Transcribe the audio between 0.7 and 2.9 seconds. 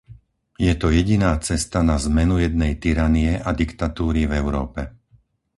to jediná cesta na zmenu jednej